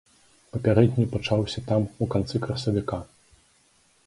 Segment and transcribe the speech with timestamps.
[0.55, 2.97] Папярэдні пачаўся там у канцы красавіка.